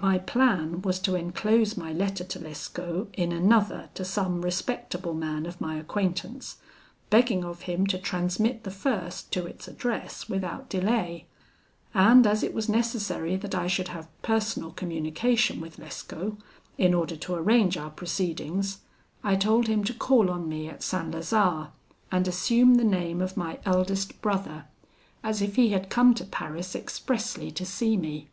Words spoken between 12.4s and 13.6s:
it was necessary that